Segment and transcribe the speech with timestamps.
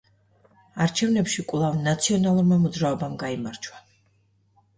[0.85, 3.85] არჩევნებში კვლავ „ნაციონალურმა მოძრაობამ“ გაიმარჯვა.